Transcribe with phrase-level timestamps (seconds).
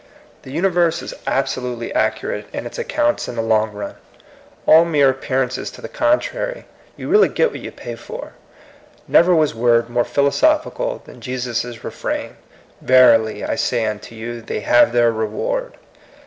[0.41, 2.65] The universe is absolutely accurate in 86 THE COMING PEOPLE.
[2.65, 3.95] its accounts in the long run.
[4.65, 6.65] All mere ap pearances to the contrary,
[6.97, 8.33] you really get what you pay for.
[9.07, 12.37] Never was word more philosophical than Jesus* refrain,
[12.81, 15.77] Verily, I say unto you, they haye their reward."